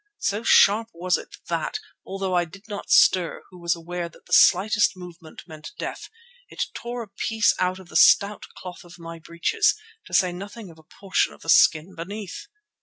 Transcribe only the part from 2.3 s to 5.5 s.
I did not stir, who was aware that the slightest movement